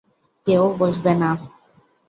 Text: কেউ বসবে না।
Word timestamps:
কেউ 0.45 0.63
বসবে 0.79 1.13
না। 1.21 1.29